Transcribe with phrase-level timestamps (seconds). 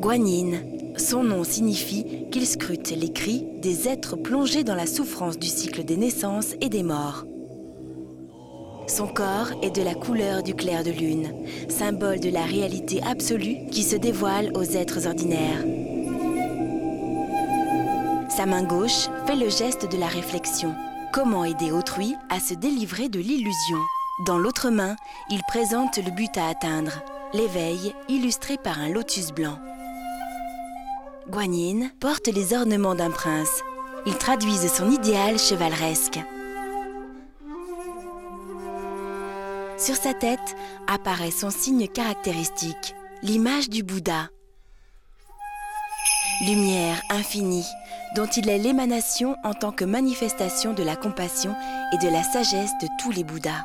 [0.00, 0.60] Guanyin,
[0.96, 5.84] son nom signifie qu'il scrute les cris des êtres plongés dans la souffrance du cycle
[5.84, 7.24] des naissances et des morts.
[8.88, 11.32] Son corps est de la couleur du clair de lune,
[11.68, 15.64] symbole de la réalité absolue qui se dévoile aux êtres ordinaires.
[18.28, 20.74] Sa main gauche fait le geste de la réflexion.
[21.12, 23.78] Comment aider autrui à se délivrer de l'illusion?
[24.18, 24.96] Dans l'autre main,
[25.28, 27.02] il présente le but à atteindre,
[27.34, 29.58] l'éveil illustré par un lotus blanc.
[31.28, 33.62] Guanyin porte les ornements d'un prince.
[34.06, 36.18] Ils traduisent son idéal chevaleresque.
[39.76, 44.30] Sur sa tête apparaît son signe caractéristique, l'image du Bouddha.
[46.46, 47.66] Lumière infinie,
[48.14, 51.54] dont il est l'émanation en tant que manifestation de la compassion
[51.92, 53.64] et de la sagesse de tous les Bouddhas.